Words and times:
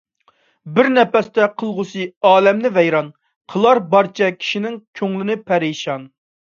بىر 0.79 0.87
نەپەستە 0.93 1.49
قىلغۇسى 1.63 2.07
ئالەمنى 2.31 2.73
ۋەيران، 2.79 3.13
قىلار 3.55 3.85
بارچە 3.95 4.35
كىشىنىڭ 4.43 4.83
كۆڭلىن 5.03 5.49
پەرىشان. 5.49 6.15